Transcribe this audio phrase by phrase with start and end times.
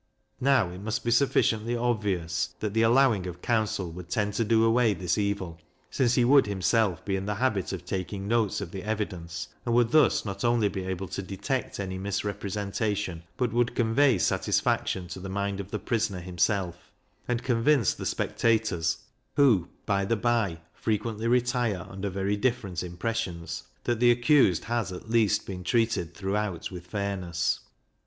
[0.39, 4.63] Now it must be sufficiently obvious that the allowing of counsel would tend to do
[4.65, 8.71] away this evil, since he would himself be in the habit of taking notes of
[8.71, 13.75] the evidence, and would thus not only be able to detect any misrepresentation, but would
[13.75, 16.91] convey satisfaction to the mind of the prisoner himself;
[17.27, 19.03] and convince the spectators
[19.35, 25.11] (who, by the bye, frequently retire under very different impressions), that the accused has at
[25.11, 27.59] least been treated throughout with fairness.